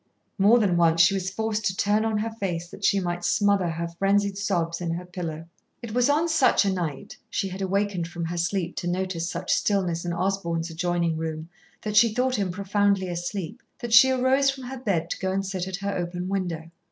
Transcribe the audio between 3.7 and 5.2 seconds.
frenzied sobs in her